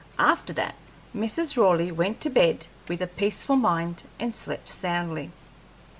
[0.17, 0.73] After that
[1.15, 1.55] Mrs.
[1.55, 5.29] Raleigh went to bed with a peaceful mind and slept soundly.